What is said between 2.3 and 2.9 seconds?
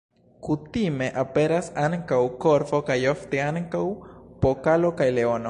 korvo